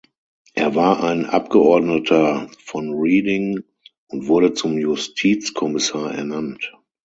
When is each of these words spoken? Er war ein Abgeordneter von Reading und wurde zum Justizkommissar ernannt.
Er 0.55 0.73
war 0.73 1.03
ein 1.03 1.27
Abgeordneter 1.27 2.49
von 2.65 2.89
Reading 2.89 3.59
und 4.07 4.25
wurde 4.27 4.53
zum 4.53 4.79
Justizkommissar 4.79 6.15
ernannt. 6.15 6.73